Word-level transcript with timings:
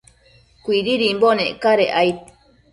Cuididimbo 0.63 1.27
nec 1.37 1.51
cadec 1.61 1.93
aid 2.01 2.17